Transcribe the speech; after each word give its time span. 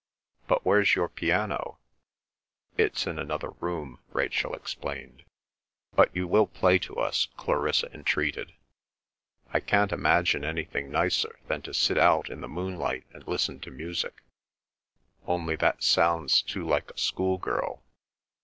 But 0.47 0.65
where's 0.65 0.95
your 0.95 1.09
piano?" 1.09 1.77
"It's 2.75 3.05
in 3.05 3.19
another 3.19 3.51
room," 3.51 3.99
Rachel 4.09 4.55
explained. 4.55 5.25
"But 5.93 6.09
you 6.15 6.27
will 6.27 6.47
play 6.47 6.79
to 6.79 6.95
us?" 6.95 7.27
Clarissa 7.37 7.85
entreated. 7.93 8.53
"I 9.53 9.59
can't 9.59 9.91
imagine 9.91 10.43
anything 10.43 10.89
nicer 10.89 11.37
than 11.47 11.61
to 11.61 11.73
sit 11.75 11.99
out 11.99 12.31
in 12.31 12.41
the 12.41 12.47
moonlight 12.47 13.03
and 13.13 13.27
listen 13.27 13.59
to 13.59 13.69
music—only 13.69 15.55
that 15.57 15.83
sounds 15.83 16.41
too 16.41 16.65
like 16.65 16.89
a 16.89 16.97
schoolgirl! 16.97 17.83